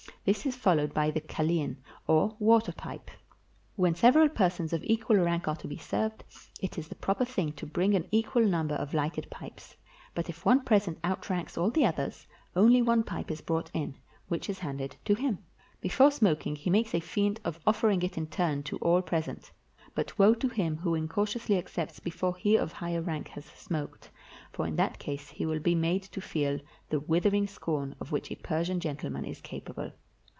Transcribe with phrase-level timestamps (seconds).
[0.23, 3.09] This is followed by the kalean, or water pipe.
[3.75, 6.23] When several persons of equal rank are to be served,
[6.61, 9.77] it is the proper thing to bring an equal number of lighted pipes;
[10.13, 13.95] but if one present outranks all the others, only one pipe is brought in,
[14.27, 15.39] which is handed to him.
[15.81, 19.49] Before smoking, he makes a feint of offering it in turn to all present;
[19.95, 24.11] but woe to him who incautiously accepts before he of higher rank has smoked,
[24.51, 26.59] for in that case he will be made to feel
[26.91, 29.91] the withering scorn of which a Persian gentleman is capable.